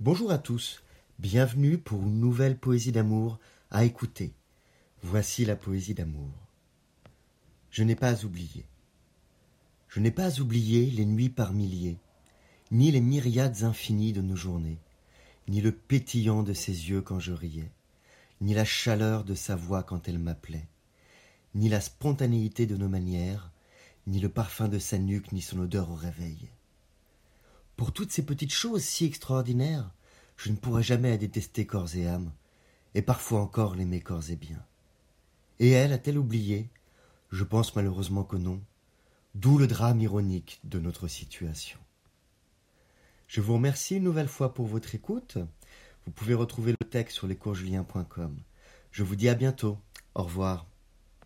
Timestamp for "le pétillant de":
15.60-16.52